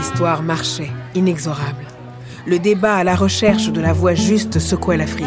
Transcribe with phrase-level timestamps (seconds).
[0.00, 1.84] L'histoire marchait, inexorable.
[2.46, 5.26] Le débat à la recherche de la voie juste secouait l'Afrique.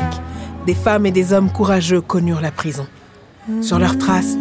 [0.65, 2.87] Des femmes et des hommes courageux connurent la prison.
[3.61, 4.35] Sur leurs traces,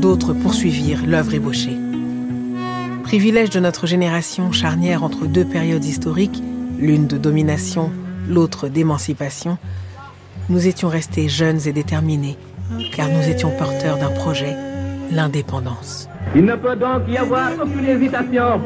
[0.00, 1.76] d'autres poursuivirent l'œuvre ébauchée.
[3.04, 6.42] Privilège de notre génération charnière entre deux périodes historiques,
[6.76, 7.92] l'une de domination,
[8.28, 9.56] l'autre d'émancipation,
[10.48, 12.36] nous étions restés jeunes et déterminés,
[12.96, 14.56] car nous étions porteurs d'un projet,
[15.12, 16.08] l'indépendance.
[16.34, 18.60] Il ne peut donc y avoir aucune hésitation.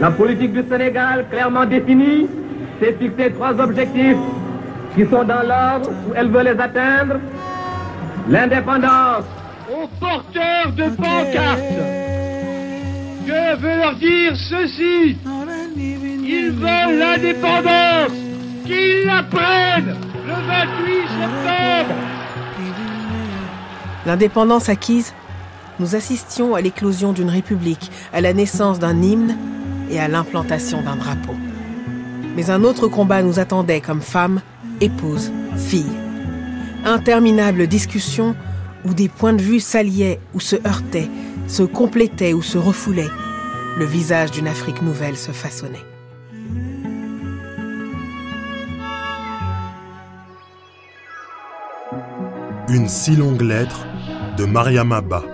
[0.00, 2.26] La politique du Sénégal, clairement définie,
[2.80, 4.16] s'est fixé trois objectifs
[4.94, 7.16] qui sont dans l'ordre où elle veut les atteindre.
[8.28, 9.24] L'indépendance.
[9.70, 11.62] Aux porteurs de pancartes,
[13.26, 15.16] je veux leur dire ceci.
[15.76, 18.12] Ils veulent l'indépendance.
[18.64, 19.94] Qu'ils la prennent
[20.26, 21.94] le 28 septembre.
[24.06, 25.14] L'indépendance acquise,
[25.80, 29.36] nous assistions à l'éclosion d'une république, à la naissance d'un hymne
[29.98, 31.34] à l'implantation d'un drapeau.
[32.36, 34.40] Mais un autre combat nous attendait comme femmes,
[34.80, 35.92] épouses, filles.
[36.84, 38.34] Interminables discussions
[38.84, 41.08] où des points de vue s'alliaient ou se heurtaient,
[41.46, 43.10] se complétaient ou se refoulaient.
[43.78, 45.84] Le visage d'une Afrique nouvelle se façonnait.
[52.68, 53.86] Une si longue lettre
[54.36, 55.24] de Mariama Ba.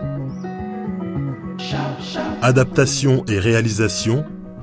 [2.42, 4.24] Adaptation et réalisation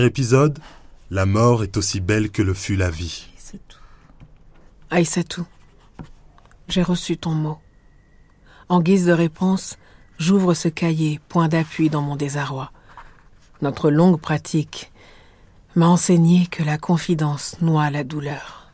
[0.00, 0.58] Épisode,
[1.10, 3.26] la mort est aussi belle que le fut la vie.
[4.90, 5.46] Aïssatou,
[6.68, 7.58] j'ai reçu ton mot.
[8.70, 9.76] En guise de réponse,
[10.18, 12.72] j'ouvre ce cahier, point d'appui dans mon désarroi.
[13.60, 14.90] Notre longue pratique
[15.76, 18.72] m'a enseigné que la confidence noie la douleur.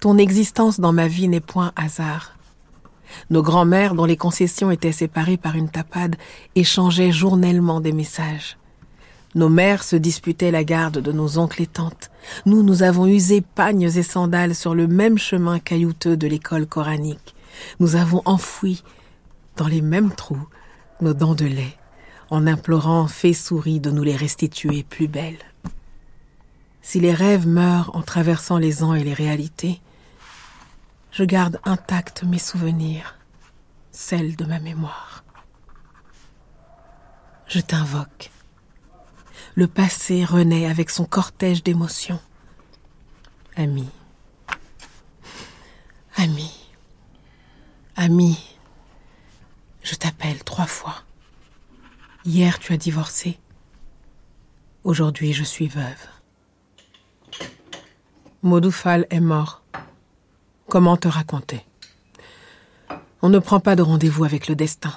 [0.00, 2.36] Ton existence dans ma vie n'est point hasard.
[3.30, 6.16] Nos grands-mères, dont les concessions étaient séparées par une tapade,
[6.54, 8.58] échangeaient journellement des messages.
[9.34, 12.10] Nos mères se disputaient la garde de nos oncles et tantes.
[12.46, 17.34] Nous, nous avons usé pagnes et sandales sur le même chemin caillouteux de l'école coranique.
[17.80, 18.84] Nous avons enfoui,
[19.56, 20.48] dans les mêmes trous,
[21.00, 21.76] nos dents de lait,
[22.30, 25.38] en implorant fées souris de nous les restituer plus belles.
[26.80, 29.80] Si les rêves meurent en traversant les ans et les réalités,
[31.10, 33.16] je garde intacts mes souvenirs,
[33.90, 35.24] celles de ma mémoire.
[37.48, 38.30] Je t'invoque.
[39.56, 42.18] Le passé renaît avec son cortège d'émotions.
[43.54, 43.88] Ami.
[46.16, 46.50] Ami.
[47.94, 48.36] Ami.
[49.84, 51.04] Je t'appelle trois fois.
[52.24, 53.38] Hier tu as divorcé.
[54.82, 56.08] Aujourd'hui je suis veuve.
[58.42, 59.62] Modoufal est mort.
[60.68, 61.64] Comment te raconter?
[63.22, 64.94] On ne prend pas de rendez-vous avec le destin.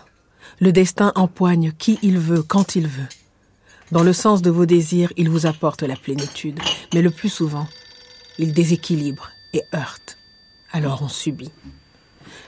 [0.60, 3.08] Le destin empoigne qui il veut, quand il veut.
[3.92, 6.60] Dans le sens de vos désirs, il vous apporte la plénitude,
[6.94, 7.68] mais le plus souvent,
[8.38, 10.18] il déséquilibre et heurte.
[10.72, 11.52] Alors on subit.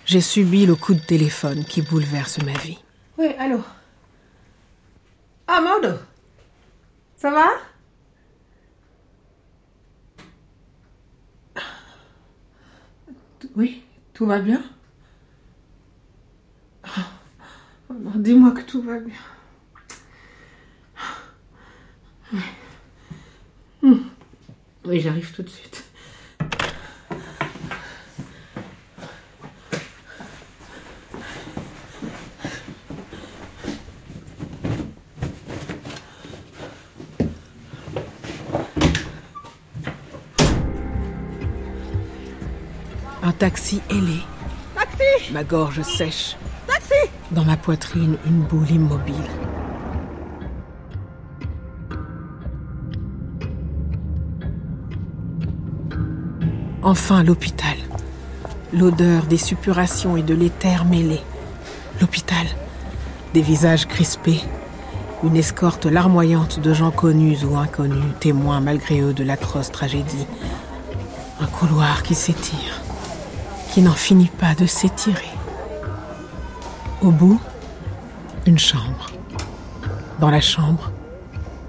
[0.06, 2.80] J'ai subi le coup de téléphone qui bouleverse ma vie.
[3.18, 3.62] Oui, allô
[5.48, 6.00] Ah, Maude
[7.16, 7.48] Ça va?
[13.56, 13.84] Oui,
[14.14, 14.62] tout va bien
[18.16, 19.16] Dis-moi que tout va bien.
[22.32, 22.40] Oui,
[24.86, 25.86] oui j'arrive tout de suite.
[43.24, 44.20] Un taxi ailé.
[44.76, 46.36] Taxi Ma gorge sèche.
[46.68, 46.94] Taxi
[47.32, 49.16] Dans ma poitrine, une boule immobile.
[56.82, 57.76] Enfin l'hôpital.
[58.72, 61.20] L'odeur des suppurations et de l'éther mêlé.
[62.00, 62.46] L'hôpital.
[63.34, 64.42] Des visages crispés.
[65.24, 70.26] Une escorte larmoyante de gens connus ou inconnus, témoins malgré eux de l'atroce tragédie.
[71.42, 72.82] Un couloir qui s'étire,
[73.74, 75.34] qui n'en finit pas de s'étirer.
[77.02, 77.40] Au bout,
[78.46, 79.12] Une chambre.
[80.20, 80.92] Dans la chambre,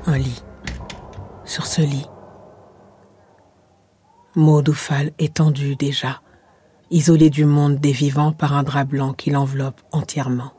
[0.07, 0.43] un lit.
[1.45, 2.07] Sur ce lit,
[4.41, 6.23] Maud Oufal étendu déjà,
[6.91, 10.53] isolé du monde des vivants par un drap blanc qui l'enveloppe entièrement.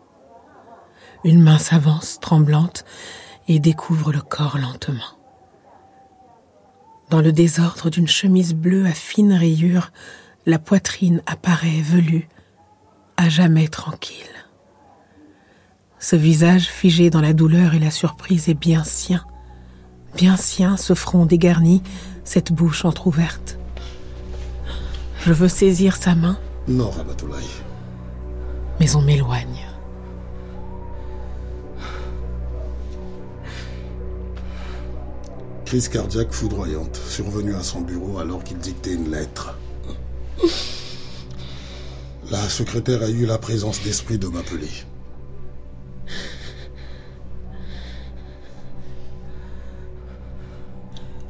[1.23, 2.85] Une main s'avance, tremblante,
[3.47, 5.17] et découvre le corps lentement.
[7.09, 9.91] Dans le désordre d'une chemise bleue à fines rayures,
[10.45, 12.29] la poitrine apparaît velue,
[13.17, 14.15] à jamais tranquille.
[15.97, 19.25] Ce visage figé dans la douleur et la surprise est bien sien,
[20.15, 21.81] bien sien, ce front dégarni,
[22.23, 23.57] cette bouche entr'ouverte.
[25.23, 26.38] Je veux saisir sa main.
[26.68, 27.45] Non, Ramatoulaye.
[28.79, 29.68] Mais on m'éloigne.
[35.65, 39.56] Crise cardiaque foudroyante, survenue à son bureau alors qu'il dictait une lettre.
[42.31, 44.71] La secrétaire a eu la présence d'esprit de m'appeler.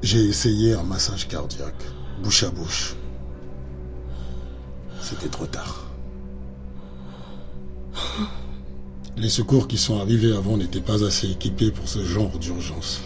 [0.01, 1.83] J'ai essayé un massage cardiaque,
[2.23, 2.95] bouche à bouche.
[5.11, 5.83] C'était trop tard.
[9.17, 13.01] Les secours qui sont arrivés avant n'étaient pas assez équipés pour ce genre d'urgence.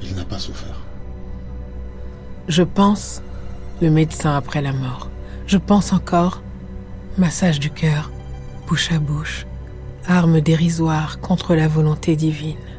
[0.00, 0.80] Il n'a pas souffert.
[2.46, 3.20] Je pense
[3.82, 5.10] le médecin après la mort.
[5.48, 6.40] Je pense encore
[7.16, 8.12] massage du cœur,
[8.68, 9.44] bouche à bouche,
[10.06, 12.77] arme dérisoire contre la volonté divine.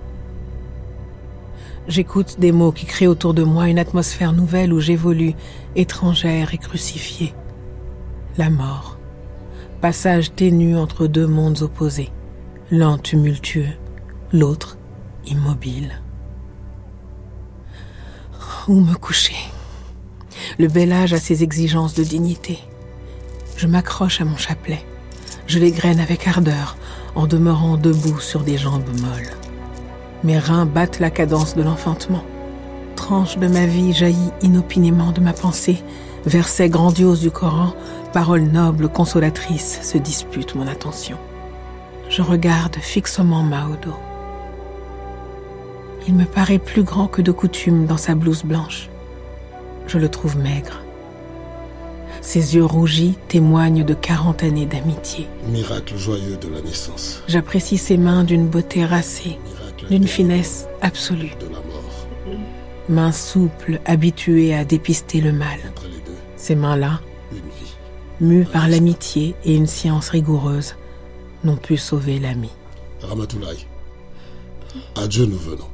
[1.90, 5.34] J'écoute des mots qui créent autour de moi une atmosphère nouvelle où j'évolue,
[5.76, 7.34] étrangère et crucifiée.
[8.38, 9.00] La mort.
[9.82, 12.12] Passage ténu entre deux mondes opposés.
[12.70, 13.74] L'un tumultueux,
[14.32, 14.78] l'autre
[15.26, 16.00] immobile.
[18.68, 19.38] Où me coucher?
[20.60, 22.60] Le bel âge a ses exigences de dignité.
[23.58, 24.86] Je m'accroche à mon chapelet.
[25.48, 26.78] Je l'égrène avec ardeur
[27.16, 29.49] en demeurant debout sur des jambes molles.
[30.24, 32.24] Mes reins battent la cadence de l'enfantement.
[32.96, 35.82] Tranche de ma vie jaillit inopinément de ma pensée.
[36.26, 37.74] Verset grandiose du Coran,
[38.12, 41.18] paroles nobles, consolatrices se disputent mon attention.
[42.10, 43.94] Je regarde fixement Maodo.
[46.08, 48.90] Il me paraît plus grand que de coutume dans sa blouse blanche.
[49.88, 50.82] Je le trouve maigre.
[52.22, 55.28] Ses yeux rougis témoignent de quarante années d'amitié.
[55.48, 57.24] Miracle joyeux de la naissance.
[57.28, 59.38] J'apprécie ses mains d'une beauté racée,
[59.90, 61.32] d'une finesse absolue.
[61.40, 62.08] De la mort.
[62.88, 65.60] Mains souples, habituées à dépister le mal.
[66.36, 67.02] Ces mains-là,
[68.22, 70.76] mues par l'amitié et une science rigoureuse,
[71.44, 72.50] n'ont pu sauver l'ami.
[73.02, 73.66] Ramatoulaye.
[74.96, 75.70] Adieu, nous venons.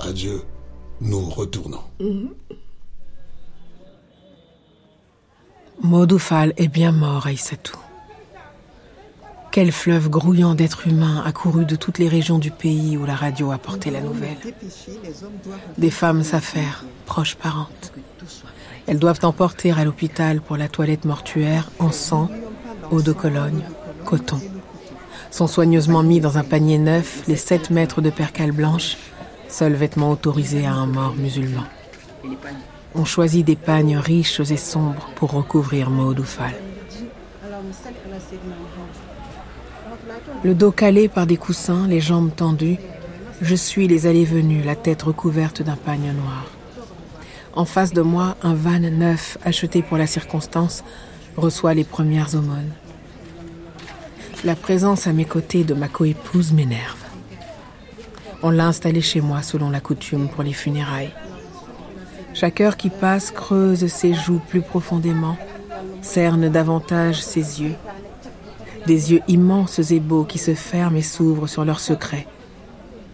[0.00, 0.42] Adieu,
[1.00, 1.82] nous retournons.
[5.82, 7.78] Maudoufal est bien mort, Aïssatou.
[9.50, 13.50] Quel fleuve grouillant d'êtres humains accourus de toutes les régions du pays où la radio
[13.50, 14.38] a porté la nouvelle.
[15.76, 17.92] Des femmes s'affairent, proches parentes.
[18.86, 22.28] Elles doivent emporter à l'hôpital pour la toilette mortuaire encens,
[22.92, 23.64] eau de Cologne,
[24.04, 24.38] coton.
[25.32, 28.96] Sont soigneusement mis dans un panier neuf les 7 mètres de percale blanche,
[29.48, 31.64] seul vêtement autorisé à un mort musulman.
[32.94, 36.54] On choisit des pagnes riches et sombres pour recouvrir Maudoufal.
[40.42, 42.78] Le dos calé par des coussins, les jambes tendues,
[43.42, 46.46] je suis les allées-venues, la tête recouverte d'un pagne noir.
[47.54, 50.82] En face de moi, un van neuf, acheté pour la circonstance,
[51.36, 52.72] reçoit les premières aumônes.
[54.42, 56.96] La présence à mes côtés de ma coépouse m'énerve.
[58.42, 61.12] On l'a installée chez moi selon la coutume pour les funérailles.
[62.32, 65.36] Chaque heure qui passe creuse ses joues plus profondément,
[66.00, 67.74] cerne davantage ses yeux.
[68.86, 72.26] Des yeux immenses et beaux qui se ferment et s'ouvrent sur leurs secrets.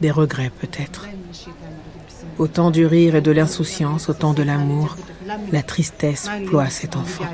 [0.00, 1.06] Des regrets peut-être.
[2.38, 4.96] Au temps du rire et de l'insouciance, au temps de l'amour,
[5.52, 7.24] la tristesse ploie cet enfant.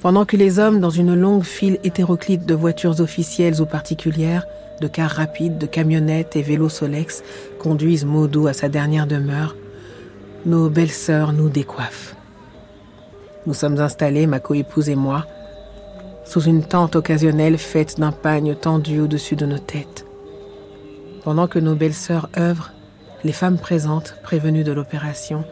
[0.00, 4.46] Pendant que les hommes, dans une longue file hétéroclite de voitures officielles ou particulières,
[4.80, 7.22] de cars rapides, de camionnettes et vélos Solex,
[7.58, 9.56] conduisent Maudou à sa dernière demeure,
[10.44, 12.15] nos belles-sœurs nous décoiffent.
[13.46, 15.24] Nous sommes installés, ma coépouse et moi,
[16.24, 20.04] sous une tente occasionnelle faite d'un pagne tendu au-dessus de nos têtes.
[21.22, 22.72] Pendant que nos belles-sœurs œuvrent,
[23.22, 25.44] les femmes présentes, prévenues de l'opération,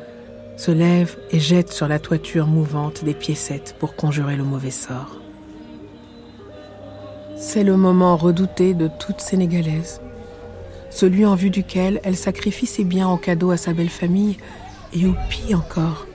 [0.56, 5.20] se lèvent et jettent sur la toiture mouvante des piécettes pour conjurer le mauvais sort.
[7.36, 10.00] C'est le moment redouté de toute Sénégalaise.
[10.90, 14.36] celui en vue duquel elle sacrifie ses biens en cadeau à sa belle famille,
[14.92, 16.06] et au pire encore,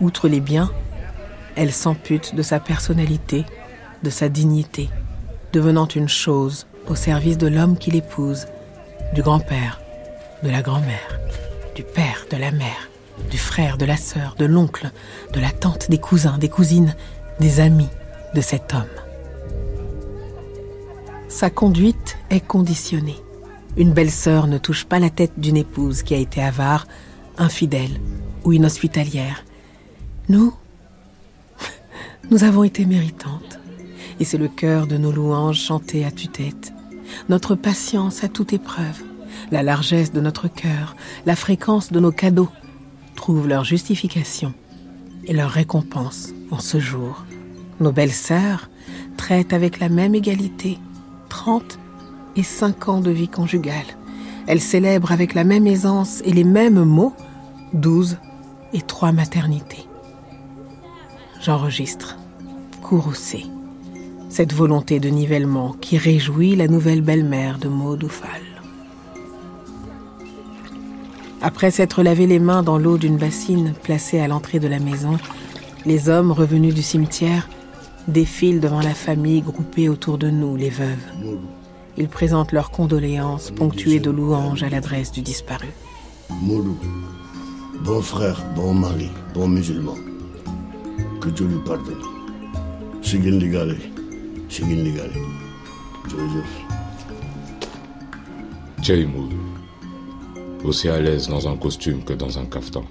[0.00, 0.70] outre les biens,
[1.58, 3.44] elle s'ampute de sa personnalité,
[4.04, 4.88] de sa dignité,
[5.52, 8.46] devenant une chose au service de l'homme qui l'épouse,
[9.12, 9.80] du grand-père,
[10.44, 11.18] de la grand-mère,
[11.74, 12.88] du père, de la mère,
[13.28, 14.92] du frère, de la sœur, de l'oncle,
[15.32, 16.94] de la tante, des cousins, des cousines,
[17.40, 17.88] des amis
[18.36, 18.84] de cet homme.
[21.28, 23.18] Sa conduite est conditionnée.
[23.76, 26.86] Une belle-sœur ne touche pas la tête d'une épouse qui a été avare,
[27.36, 27.98] infidèle
[28.44, 29.44] ou inhospitalière.
[30.28, 30.54] Nous,
[32.30, 33.58] nous avons été méritantes.
[34.20, 36.72] Et c'est le cœur de nos louanges chanté à tue-tête.
[37.28, 39.02] Notre patience à toute épreuve,
[39.50, 42.50] la largesse de notre cœur, la fréquence de nos cadeaux
[43.16, 44.52] trouvent leur justification
[45.24, 47.24] et leur récompense en ce jour.
[47.80, 48.68] Nos belles sœurs
[49.16, 50.78] traitent avec la même égalité
[51.28, 51.78] 30
[52.36, 53.86] et 5 ans de vie conjugale.
[54.46, 57.14] Elles célèbrent avec la même aisance et les mêmes mots
[57.74, 58.18] 12
[58.72, 59.87] et 3 maternités.
[61.40, 62.16] J'enregistre.
[62.82, 63.46] Courroucé.
[64.28, 68.42] Cette volonté de nivellement qui réjouit la nouvelle belle-mère de Maud Oufal.
[71.40, 75.16] Après s'être lavé les mains dans l'eau d'une bassine placée à l'entrée de la maison,
[75.86, 77.48] les hommes revenus du cimetière
[78.08, 81.06] défilent devant la famille groupée autour de nous, les veuves.
[81.96, 85.68] Ils présentent leurs condoléances ponctuées de louanges à l'adresse du disparu.
[86.42, 86.76] Moulou,
[87.84, 89.94] bon frère, bon mari, bon musulman,
[91.28, 92.02] que Dieu lui pardonne.
[93.02, 93.76] Sigin Ligale,
[94.48, 95.12] Sigin Ligale.
[96.08, 96.54] Joseph.
[98.80, 99.32] Jay Mood.
[100.64, 102.84] Aussi à l'aise dans un costume que dans un caftan.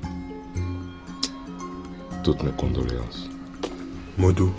[2.24, 3.30] Toutes mes condoléances.
[4.18, 4.52] Modou,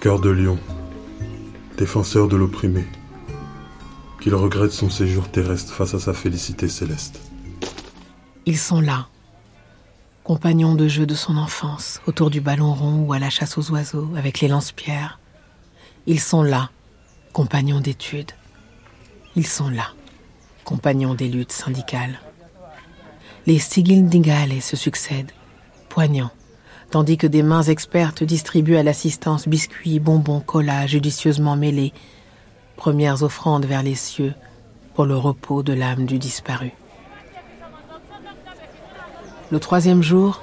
[0.00, 0.58] cœur de lion,
[1.76, 2.84] défenseur de l'opprimé,
[4.20, 7.20] qu'il regrette son séjour terrestre face à sa félicité céleste.
[8.46, 9.08] Ils sont là,
[10.28, 13.70] compagnons de jeu de son enfance, autour du ballon rond ou à la chasse aux
[13.70, 15.18] oiseaux avec les lance-pierres.
[16.06, 16.68] Ils sont là,
[17.32, 18.32] compagnons d'études.
[19.36, 19.86] Ils sont là,
[20.64, 22.20] compagnons des luttes syndicales.
[23.46, 25.32] Les sigildingales se succèdent,
[25.88, 26.32] poignants,
[26.90, 31.94] tandis que des mains expertes distribuent à l'assistance biscuits, bonbons, colas judicieusement mêlés,
[32.76, 34.34] premières offrandes vers les cieux
[34.94, 36.74] pour le repos de l'âme du disparu.
[39.50, 40.42] Le troisième jour,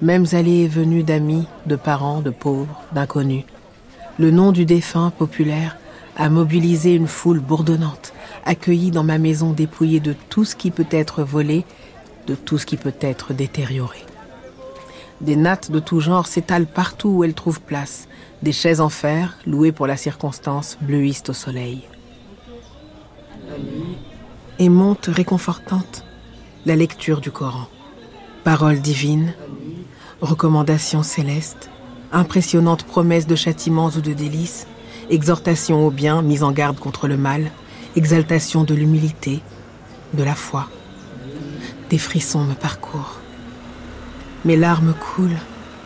[0.00, 3.44] mêmes allées et venues d'amis, de parents, de pauvres, d'inconnus.
[4.20, 5.76] Le nom du défunt populaire
[6.16, 8.12] a mobilisé une foule bourdonnante,
[8.44, 11.64] accueillie dans ma maison dépouillée de tout ce qui peut être volé,
[12.28, 13.98] de tout ce qui peut être détérioré.
[15.20, 18.06] Des nattes de tout genre s'étalent partout où elles trouvent place.
[18.42, 21.82] Des chaises en fer, louées pour la circonstance, bleuissent au soleil.
[24.60, 26.04] Et monte réconfortante
[26.64, 27.66] la lecture du Coran.
[28.46, 29.34] Paroles divines,
[30.20, 31.68] recommandations célestes,
[32.12, 34.68] impressionnantes promesses de châtiments ou de délices,
[35.10, 37.50] exhortations au bien, mise en garde contre le mal,
[37.96, 39.40] exaltation de l'humilité,
[40.14, 40.68] de la foi.
[41.90, 43.18] Des frissons me parcourent.
[44.44, 45.40] Mes larmes coulent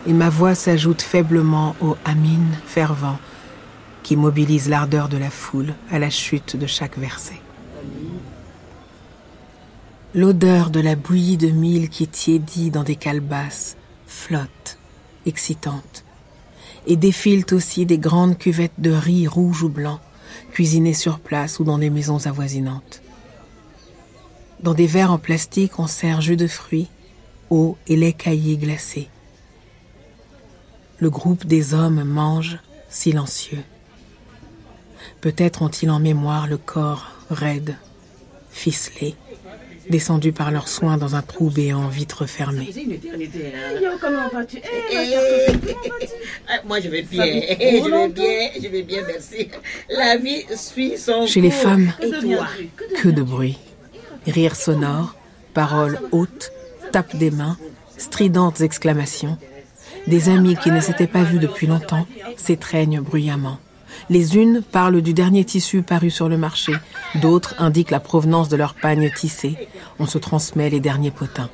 [0.07, 3.19] et ma voix s'ajoute faiblement au Amin fervent
[4.03, 7.40] qui mobilise l'ardeur de la foule à la chute de chaque verset.
[10.13, 13.77] L'odeur de la bouillie de mille qui tiédit dans des calebasses
[14.09, 14.77] flotte,
[15.25, 16.05] excitante,
[16.89, 20.01] et défilent aussi des grandes cuvettes de riz rouge ou blanc,
[20.51, 23.03] cuisinées sur place ou dans des maisons avoisinantes.
[24.65, 26.89] Dans des verres en plastique, on sert jus de fruits,
[27.49, 29.09] eau et lait caillé glacé.
[30.99, 33.63] Le groupe des hommes mange, silencieux.
[35.21, 37.77] Peut-être ont-ils en mémoire le corps raide,
[38.51, 39.15] ficelé,
[39.91, 42.71] descendu par leurs soins dans un trou béant vitre fermée.
[44.93, 47.25] Eh, Moi, je vais bien.
[47.25, 48.51] Fait Je vais bien.
[48.63, 49.51] Je vais bien, merci.
[49.91, 52.47] La vie suit son Chez les femmes, Et toi?
[53.03, 53.59] que de bruit.
[54.27, 55.15] Rires sonores,
[55.55, 56.53] paroles hautes,
[56.93, 57.59] tapes des mains,
[57.97, 59.37] stridentes exclamations.
[60.07, 62.07] Des amis qui ne s'étaient pas vus depuis longtemps
[62.37, 63.59] s'étreignent bruyamment.
[64.09, 66.73] Les unes parlent du dernier tissu paru sur le marché,
[67.17, 69.57] d'autres indiquent la provenance de leur pagne tissé.
[69.99, 71.51] On se transmet les derniers potins.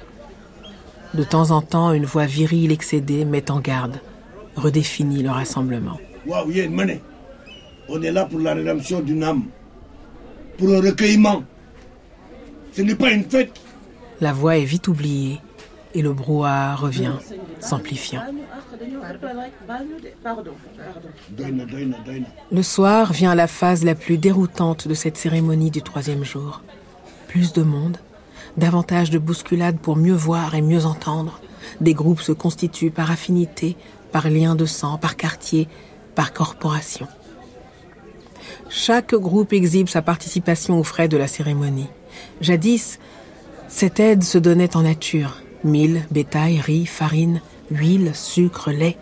[1.14, 4.00] De temps en temps, une voix virile excédée met en garde,
[4.54, 5.98] redéfinit le rassemblement.
[6.26, 6.68] Waouh, yeah.
[7.88, 9.44] On est là pour la rédemption d'une âme.
[10.58, 11.44] Pour un recueillement.
[12.72, 13.52] Ce n'est pas une fête.
[14.20, 15.40] La voix est vite oubliée
[15.96, 17.14] et le brouhaha revient,
[17.58, 18.22] s'amplifiant.
[22.52, 26.60] Le soir vient la phase la plus déroutante de cette cérémonie du troisième jour.
[27.28, 27.96] plus de monde,
[28.56, 31.40] davantage de bousculades pour mieux voir et mieux entendre.
[31.80, 33.76] Des groupes se constituent par affinité,
[34.12, 35.66] par lien de sang, par quartier,
[36.14, 37.08] par corporation.
[38.68, 41.88] Chaque groupe exhibe sa participation aux frais de la cérémonie.
[42.40, 42.98] Jadis,
[43.68, 45.42] cette aide se donnait en nature.
[45.64, 48.96] Mille, bétail, riz, farine, huile, sucre, lait.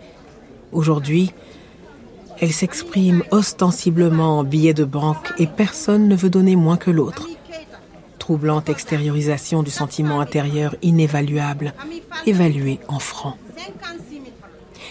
[0.71, 1.31] Aujourd'hui,
[2.39, 7.29] elle s'exprime ostensiblement en billets de banque et personne ne veut donner moins que l'autre.
[8.19, 11.73] Troublante extériorisation du sentiment intérieur inévaluable,
[12.25, 13.37] évalué en francs.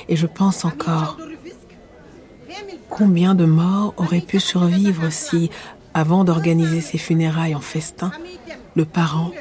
[0.08, 1.18] Et je pense encore
[2.90, 5.50] combien de morts auraient pu survivre si,
[5.94, 8.12] avant d'organiser ses funérailles en festin,
[8.76, 9.32] le parent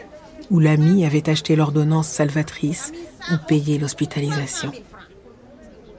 [0.52, 2.92] ou l'ami avait acheté l'ordonnance salvatrice
[3.32, 4.72] ou payé l'hospitalisation.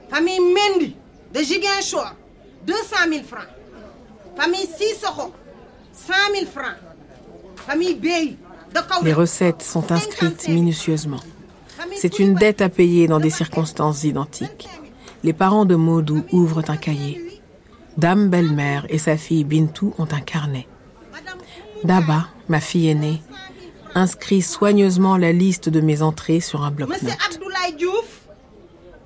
[0.09, 0.95] Famille Mendy
[1.33, 2.13] de Ziguinchor,
[2.65, 3.47] 200 000 francs.
[4.37, 5.33] Famille Sissoko,
[5.93, 6.77] 100 000 francs.
[7.67, 8.37] Famille Bey
[8.73, 11.19] de Les recettes sont inscrites minutieusement.
[11.95, 14.67] C'est une dette à payer dans des circonstances identiques.
[15.23, 17.41] Les parents de Maudou ouvrent un cahier.
[17.97, 20.67] Dame belle-mère et sa fille Bintou ont un carnet.
[21.83, 23.21] Daba, ma fille aînée,
[23.95, 27.01] inscrit soigneusement la liste de mes entrées sur un bloc-notes.
[27.01, 28.27] Monsieur Abdoulaye Diouf,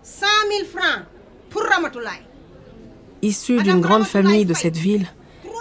[0.04, 0.26] 100
[0.58, 1.06] 000 francs
[1.50, 2.24] pour Ramatoulaye.
[3.22, 5.08] Issue d'une grande famille de cette ville,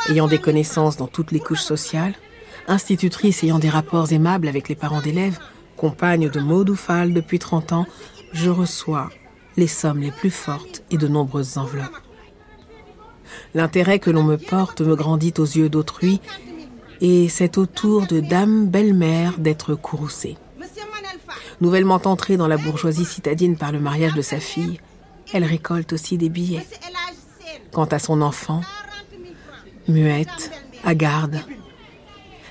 [0.08, 2.14] ayant des connaissances dans toutes les couches sociales,
[2.66, 5.38] institutrice ayant des rapports aimables avec les parents d'élèves,
[5.76, 7.86] compagne de Maudou Fall depuis 30 ans,
[8.32, 9.10] je reçois
[9.56, 12.00] les sommes les plus fortes et de nombreuses enveloppes.
[13.54, 16.20] L'intérêt que l'on me porte me grandit aux yeux d'autrui,
[17.00, 20.36] et c'est au tour de Dame Belle-Mère d'être courroucée.
[21.60, 24.80] Nouvellement entrée dans la bourgeoisie citadine par le mariage de sa fille,
[25.32, 26.66] elle récolte aussi des billets.
[27.72, 28.62] Quant à son enfant,
[29.88, 30.50] muette,
[30.84, 31.40] hagarde,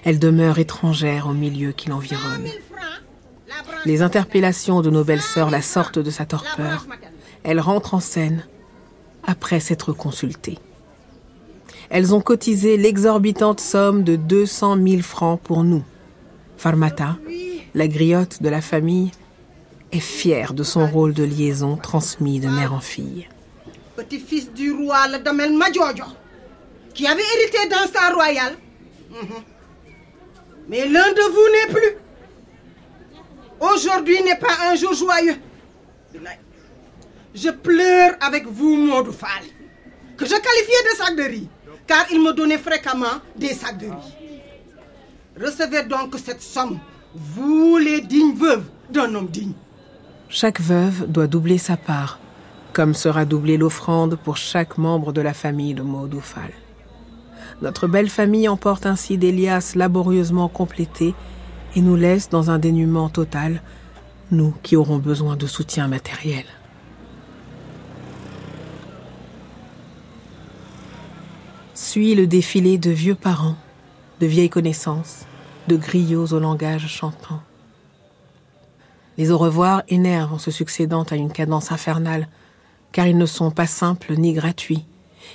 [0.04, 2.48] elle demeure étrangère au milieu qui l'environne.
[3.86, 6.86] Les interpellations de nos belles-sœurs la sortent de sa torpeur.
[7.44, 8.46] Elle rentre en scène
[9.26, 10.60] après s'être consultée.
[11.90, 15.84] Elles ont cotisé l'exorbitante somme de 200 000 francs pour nous.
[16.58, 17.18] Farmata,
[17.74, 19.12] la griotte de la famille,
[19.92, 23.28] est fière de son rôle de liaison transmis de mère en fille.
[23.96, 26.04] Petit-fils du roi, le Madjojo,
[26.94, 28.54] qui avait hérité d'un sang royal.
[29.10, 29.44] Mhm.
[30.68, 31.98] Mais l'un de vous n'est plus.
[33.60, 35.38] Aujourd'hui n'est pas un jour joyeux.
[37.34, 39.14] Je pleure avec vous, Modou
[40.18, 41.50] que je qualifiais de sac de riz,
[41.88, 44.14] car il me donnait fréquemment des sacs de riz.
[45.40, 46.80] Recevez donc cette somme,
[47.16, 49.54] vous les dignes veuves d'un homme digne.
[50.30, 52.20] Chaque veuve doit doubler sa part,
[52.74, 56.52] comme sera doublée l'offrande pour chaque membre de la famille de Maudou Fall.
[57.62, 61.16] Notre belle famille emporte ainsi des liasses laborieusement complétées
[61.76, 63.62] et nous laisse dans un dénuement total,
[64.32, 66.46] nous qui aurons besoin de soutien matériel.
[71.78, 73.56] Suit le défilé de vieux parents,
[74.20, 75.28] de vieilles connaissances,
[75.68, 77.40] de griots au langage chantant.
[79.20, 82.30] Les au revoir énervent en se succédant à une cadence infernale,
[82.92, 84.88] car ils ne sont pas simples ni gratuits.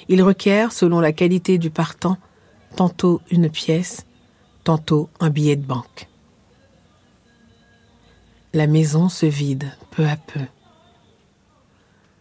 [0.09, 2.17] Ils requièrent, selon la qualité du partant,
[2.75, 4.05] tantôt une pièce,
[4.65, 6.09] tantôt un billet de banque.
[8.53, 10.41] La maison se vide peu à peu.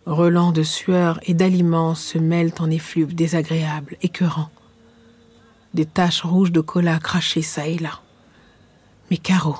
[0.05, 4.49] Relents de sueur et d'aliments se mêlent en effluves désagréables, écœurants.
[5.75, 8.01] Des taches rouges de cola crachées çà et là.
[9.11, 9.59] Mes carreaux,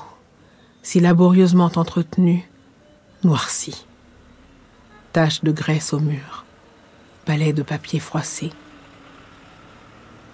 [0.82, 2.42] si laborieusement entretenus,
[3.22, 3.86] noircis.
[5.12, 6.44] Taches de graisse au mur,
[7.26, 8.50] balais de papier froissé.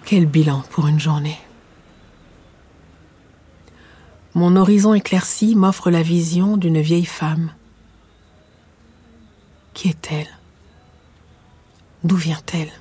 [0.05, 1.37] Quel bilan pour une journée.
[4.33, 7.51] Mon horizon éclairci m'offre la vision d'une vieille femme.
[9.79, 10.27] Qui est-elle?
[12.03, 12.73] D'où vient-elle?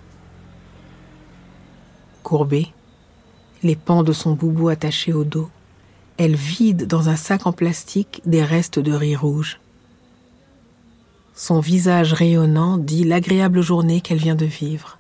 [2.25, 2.73] Courbée,
[3.63, 5.49] les pans de son boubou attachés au dos,
[6.17, 9.61] elle vide dans un sac en plastique des restes de riz rouge.
[11.37, 14.99] Son visage rayonnant dit l'agréable journée qu'elle vient de vivre.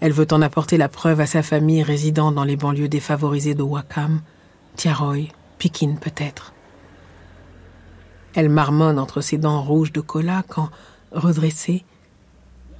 [0.00, 3.62] Elle veut en apporter la preuve à sa famille résidant dans les banlieues défavorisées de
[3.62, 4.22] Wakam,
[4.74, 6.52] Tiaroy, Pikin peut-être.
[8.34, 10.68] Elle marmonne entre ses dents rouges de cola quand,
[11.12, 11.84] redressée,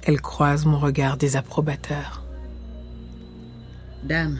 [0.03, 2.23] elle croise mon regard désapprobateur.
[4.03, 4.39] Dame,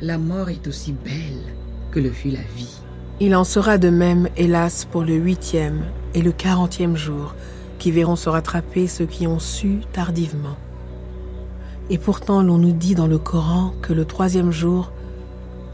[0.00, 1.54] la mort est aussi belle
[1.90, 2.80] que le fut la vie.
[3.18, 7.34] Il en sera de même, hélas, pour le huitième et le quarantième jour,
[7.78, 10.56] qui verront se rattraper ceux qui ont su tardivement.
[11.88, 14.92] Et pourtant, l'on nous dit dans le Coran que le troisième jour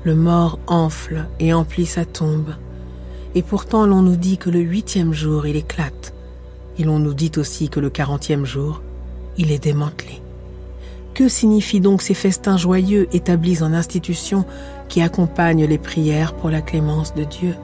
[0.05, 2.55] Le mort enfle et emplit sa tombe.
[3.35, 6.13] Et pourtant l'on nous dit que le huitième jour il éclate.
[6.79, 8.83] Et l'on nous dit aussi que le quarantième jour
[9.39, 10.21] il est démantelé.
[11.15, 14.45] Que signifient donc ces festins joyeux établis en institution
[14.89, 17.55] qui accompagnent les prières pour la clémence de Dieu?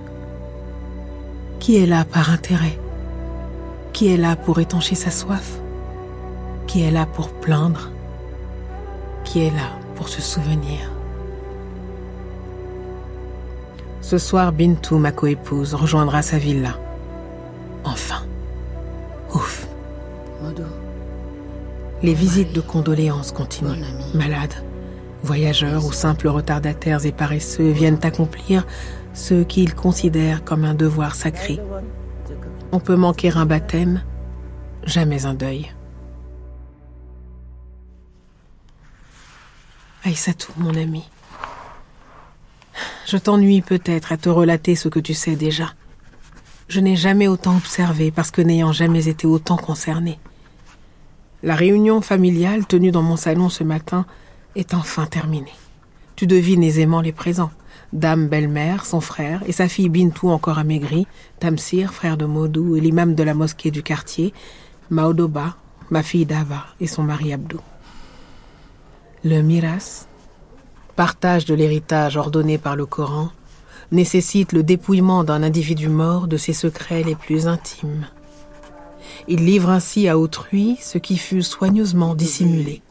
[1.61, 2.79] Qui est là par intérêt?
[3.93, 5.59] Qui est là pour étancher sa soif?
[6.67, 7.91] Qui est là pour plaindre?
[9.25, 10.98] Qui est là pour se souvenir?
[14.09, 16.79] Ce soir, Bintou, ma coépouse, rejoindra sa villa.
[17.85, 18.23] Enfin.
[19.35, 19.68] Ouf.
[22.03, 23.85] Les visites de condoléances continuent.
[24.14, 24.64] Malades,
[25.23, 28.66] voyageurs ou simples retardataires et paresseux viennent accomplir
[29.12, 31.61] ce qu'ils considèrent comme un devoir sacré.
[32.73, 34.03] On peut manquer un baptême,
[34.85, 35.71] jamais un deuil.
[40.03, 41.05] Aïssatou, mon ami.
[43.07, 45.75] Je t'ennuie peut-être à te relater ce que tu sais déjà.
[46.69, 50.19] Je n'ai jamais autant observé parce que n'ayant jamais été autant concerné.
[51.43, 54.07] La réunion familiale tenue dans mon salon ce matin
[54.57, 55.55] est enfin terminée.
[56.17, 57.53] Tu devines aisément les présents.
[57.93, 61.07] Dame belle-mère, son frère et sa fille Bintou encore amaigrie,
[61.38, 64.35] Tamsir, frère de Modou et l'imam de la mosquée du quartier,
[64.91, 65.57] Maodoba,
[65.91, 67.61] ma fille Dava et son mari Abdou.
[69.23, 70.08] Le miras,
[70.99, 73.29] partage de l'héritage ordonné par le Coran,
[73.93, 78.09] nécessite le dépouillement d'un individu mort de ses secrets les plus intimes.
[79.29, 82.83] Il livre ainsi à autrui ce qui fut soigneusement dissimulé.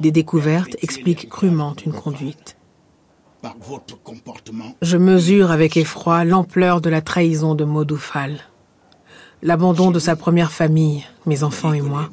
[0.00, 2.56] Des découvertes expliquent crûment une conduite.
[4.80, 8.40] Je mesure avec effroi l'ampleur de la trahison de Modoufal.
[9.42, 12.08] L'abandon de sa première famille, mes enfants et moi,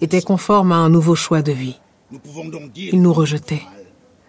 [0.00, 1.80] était conforme à un nouveau choix de vie.
[2.76, 3.62] Il nous rejetait.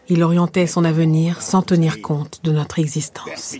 [0.10, 3.58] Il orientait son avenir sans tenir compte de notre existence.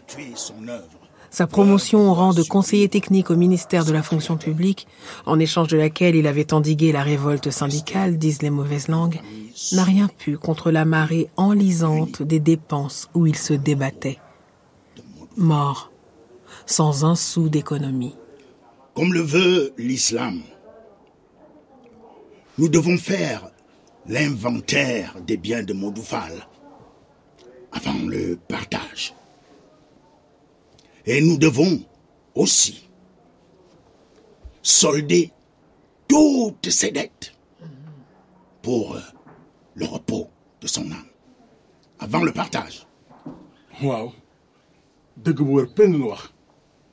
[1.30, 4.88] Sa promotion au rang de conseiller technique au ministère de la fonction publique,
[5.26, 9.20] en échange de laquelle il avait endigué la révolte syndicale, disent les mauvaises langues,
[9.74, 14.20] n'a rien pu contre la marée enlisante des dépenses où il se débattait.
[15.36, 15.92] Mort,
[16.66, 18.16] sans un sou d'économie.
[18.96, 20.42] Comme le veut l'islam,
[22.58, 23.52] nous devons faire
[24.08, 26.34] l'inventaire des biens de Modoufal
[27.72, 29.14] avant le partage.
[31.06, 31.82] Et nous devons
[32.36, 32.90] aussi
[34.62, 35.32] solder
[36.08, 37.34] toutes ses dettes
[38.62, 38.98] pour
[39.76, 40.30] le repos
[40.62, 41.08] de son âme
[42.00, 42.86] avant le partage.
[43.82, 44.14] Wow.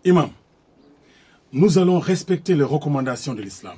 [0.05, 0.31] Imam,
[1.53, 3.77] nous allons respecter les recommandations de l'islam.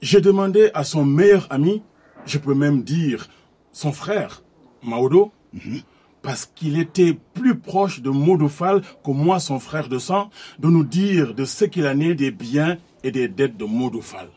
[0.00, 1.82] J'ai demandé à son meilleur ami,
[2.26, 3.28] je peux même dire
[3.72, 4.42] son frère,
[4.82, 5.80] Maodo, Mhm.
[6.22, 10.84] parce qu'il était plus proche de Modofal que moi, son frère de sang, de nous
[10.84, 14.28] dire de ce qu'il en est des biens et des dettes de Modofal.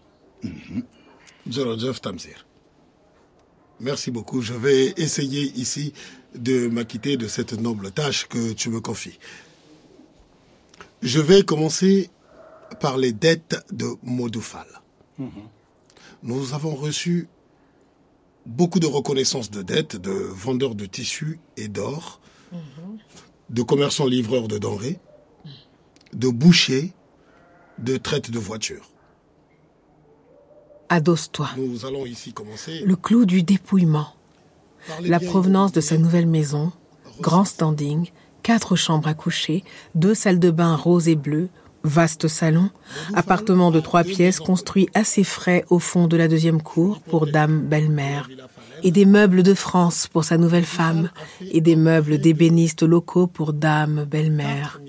[1.49, 2.45] Jeff Tamsir.
[3.79, 4.41] Merci beaucoup.
[4.41, 5.93] Je vais essayer ici
[6.35, 9.17] de m'acquitter de cette noble tâche que tu me confies.
[11.01, 12.09] Je vais commencer
[12.81, 14.67] par les dettes de Modoufal.
[16.21, 17.27] Nous avons reçu
[18.49, 22.19] beaucoup de reconnaissances de dettes de vendeurs de tissus et d'or,
[23.49, 24.99] de commerçants livreurs de denrées,
[26.13, 26.93] de bouchers,
[27.77, 28.89] de traite de voitures.
[30.89, 31.49] Adosse-toi.
[31.57, 32.81] Nous allons ici commencer.
[32.83, 34.07] Le clou du dépouillement.
[35.01, 36.71] La provenance de sa nouvelle maison,
[37.19, 38.09] grand standing,
[38.41, 41.49] quatre chambres à coucher, deux salles de bain roses et bleues,
[41.83, 42.69] vaste salon,
[43.13, 47.61] appartement de trois pièces construit assez frais au fond de la deuxième cour pour dame
[47.61, 48.29] belle-mère,
[48.83, 51.09] et des meubles de France pour sa nouvelle femme,
[51.41, 54.79] et des meubles d'ébénistes locaux pour dame belle-mère.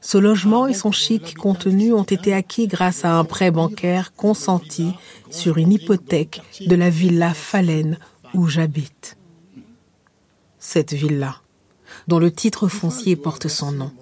[0.00, 4.92] Ce logement et son chic contenu ont été acquis grâce à un prêt bancaire consenti
[5.30, 7.98] sur une hypothèque de la villa Falaine
[8.34, 9.16] où j'habite.
[10.58, 11.36] Cette villa,
[12.08, 13.92] dont le titre foncier porte son nom,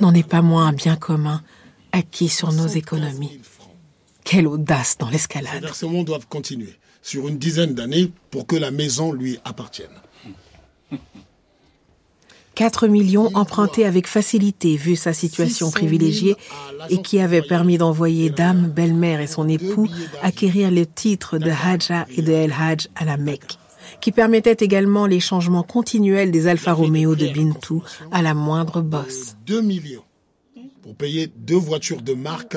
[0.00, 1.42] n'en est pas moins un bien commun
[1.92, 3.40] acquis sur nos économies.
[4.24, 5.62] Quelle audace dans l'escalade.
[5.62, 9.88] versements doivent continuer sur une dizaine d'années pour que la maison lui appartienne.
[12.54, 16.34] 4 millions empruntés avec facilité vu sa situation privilégiée
[16.90, 19.86] et qui avait permis d'envoyer dame, belle-mère et son époux
[20.22, 23.58] acquérir le titre de Hadja et de El Hadj à la Mecque,
[24.00, 27.82] qui permettait également les changements continuels des Alfa Romeo de Bintou
[28.12, 29.36] à la moindre bosse.
[29.46, 30.04] 2 millions
[30.82, 32.56] pour payer deux voitures de marque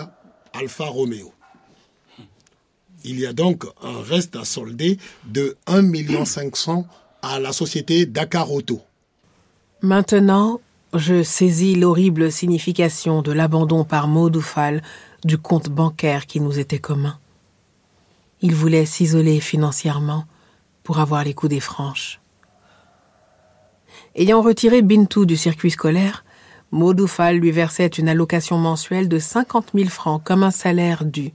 [0.54, 1.34] Alfa Romeo.
[3.04, 6.86] Il y a donc un reste à solder de 1 500
[7.23, 8.82] à la société Dakar Auto
[9.82, 10.62] Maintenant,
[10.93, 14.84] je saisis l'horrible signification de l'abandon par Maudoufal
[15.23, 17.17] du compte bancaire qui nous était commun.
[18.41, 20.25] Il voulait s'isoler financièrement
[20.84, 22.20] pour avoir les coups des franches.
[24.15, 26.24] Ayant retiré Bintou du circuit scolaire,
[26.72, 31.34] Maudoufal lui versait une allocation mensuelle de 50 000 francs comme un salaire dû.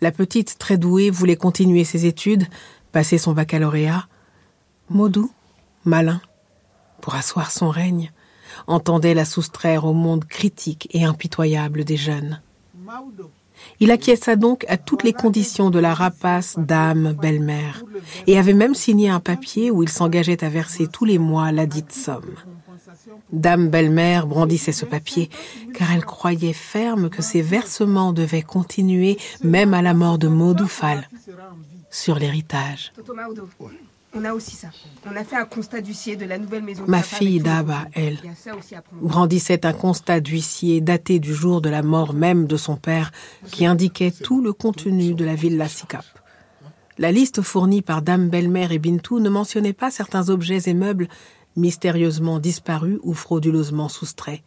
[0.00, 2.46] La petite, très douée, voulait continuer ses études,
[2.92, 4.06] passer son baccalauréat.
[4.90, 5.30] Maudou,
[5.84, 6.20] malin,
[7.00, 8.12] pour asseoir son règne,
[8.66, 12.42] entendait la soustraire au monde critique et impitoyable des jeunes.
[13.80, 17.84] Il acquiesça donc à toutes les conditions de la rapace dame belle-mère,
[18.26, 21.66] et avait même signé un papier où il s'engageait à verser tous les mois la
[21.66, 22.34] dite somme.
[23.32, 25.30] Dame belle-mère brandissait ce papier,
[25.74, 31.08] car elle croyait ferme que ces versements devaient continuer même à la mort de Maudoufal
[31.90, 32.92] sur l'héritage.
[34.16, 34.68] On a aussi ça.
[35.06, 36.84] On a fait un constat d'huissier de la nouvelle maison.
[36.86, 38.18] Ma fille Daba, elle,
[39.02, 43.10] brandissait un constat d'huissier daté du jour de la mort même de son père
[43.50, 46.04] qui indiquait tout le contenu de la villa Sikap.
[46.96, 51.08] La liste fournie par Dame Belle-Mère et Bintou ne mentionnait pas certains objets et meubles
[51.56, 54.42] mystérieusement disparus ou frauduleusement soustraits.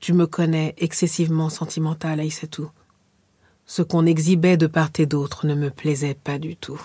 [0.00, 2.70] Tu me connais excessivement sentimental, Aïssatou.
[3.66, 6.80] Ce qu'on exhibait de part et d'autre ne me plaisait pas du tout.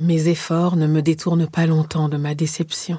[0.00, 2.98] Mes efforts ne me détournent pas longtemps de ma déception,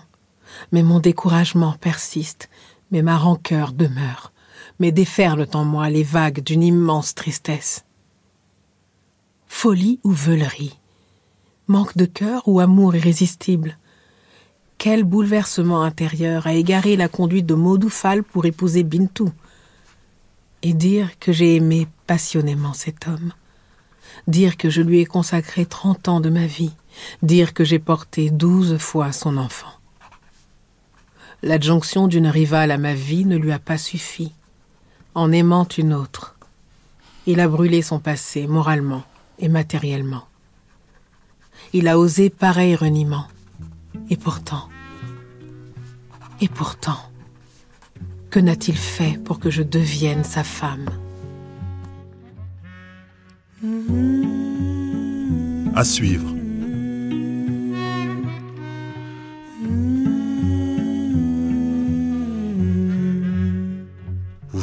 [0.72, 2.50] mais mon découragement persiste,
[2.92, 4.32] mais ma rancœur demeure,
[4.80, 7.84] mais déferlent en moi les vagues d'une immense tristesse.
[9.48, 10.80] Folie ou veulerie
[11.68, 13.78] Manque de cœur ou amour irrésistible
[14.78, 19.32] Quel bouleversement intérieur a égaré la conduite de Maudoufal pour épouser Bintou
[20.62, 23.34] Et dire que j'ai aimé passionnément cet homme?
[24.28, 26.74] Dire que je lui ai consacré trente ans de ma vie
[27.22, 29.72] dire que j'ai porté douze fois son enfant.
[31.42, 34.32] L'adjonction d'une rivale à ma vie ne lui a pas suffi.
[35.16, 36.36] En aimant une autre,
[37.28, 39.04] il a brûlé son passé moralement
[39.40, 40.26] et matériellement.
[41.74, 43.28] Il a osé pareil reniement.
[44.10, 44.70] Et pourtant,
[46.42, 46.98] et pourtant,
[48.32, 50.90] que n'a-t-il fait pour que je devienne sa femme?
[55.76, 56.34] À suivre.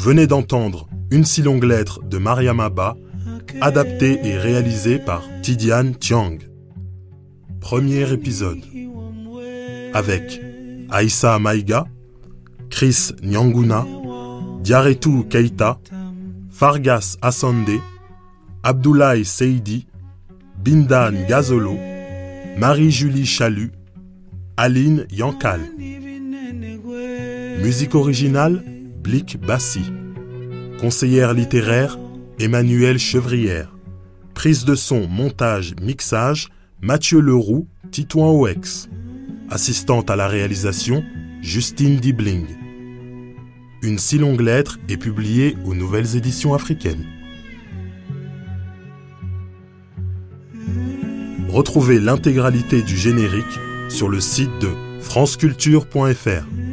[0.01, 2.95] venez d'entendre Une si longue lettre de Mariam Abba,
[3.61, 6.37] adaptée et réalisée par Tidiane Tiang.
[7.59, 8.61] Premier épisode.
[9.93, 10.41] Avec
[10.89, 11.85] Aïssa Maïga,
[12.71, 13.85] Chris Nyanguna,
[14.63, 15.79] Diaretu Keita,
[16.49, 17.79] Fargas Assande,
[18.63, 19.87] Abdoulaye Seidi,
[20.63, 21.75] Bindan Gazolo,
[22.59, 23.71] Marie-Julie Chalut,
[24.55, 25.61] Aline Yankal.
[27.63, 28.63] Musique originale
[29.03, 29.81] Blic Bassi.
[30.79, 31.97] Conseillère littéraire,
[32.39, 33.75] Emmanuel Chevrière.
[34.35, 36.49] Prise de son, montage, mixage,
[36.81, 38.89] Mathieu Leroux, Titouan OX.
[39.49, 41.03] Assistante à la réalisation,
[41.41, 42.45] Justine Dibling.
[43.81, 47.20] Une si longue lettre est publiée aux Nouvelles Éditions africaines.
[51.51, 53.59] Retrouvez l'intégralité du générique
[53.89, 54.69] sur le site de
[55.01, 56.70] franceculture.fr.